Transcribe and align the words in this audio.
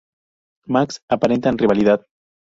Max: 0.65 0.97
Aparentan 1.09 1.59
rivalidad. 1.61 2.07